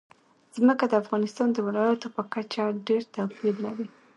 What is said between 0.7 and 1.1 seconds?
د